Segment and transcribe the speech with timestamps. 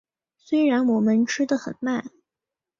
[0.39, 2.09] 虽然我们吃很慢